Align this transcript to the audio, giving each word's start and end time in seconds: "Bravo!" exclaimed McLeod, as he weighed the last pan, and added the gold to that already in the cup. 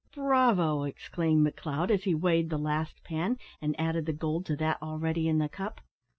"Bravo!" 0.15 0.81
exclaimed 0.81 1.45
McLeod, 1.45 1.91
as 1.91 2.05
he 2.05 2.15
weighed 2.15 2.49
the 2.49 2.57
last 2.57 3.03
pan, 3.03 3.37
and 3.61 3.79
added 3.79 4.07
the 4.07 4.13
gold 4.13 4.47
to 4.47 4.55
that 4.55 4.81
already 4.81 5.27
in 5.27 5.37
the 5.37 5.47
cup. 5.47 5.79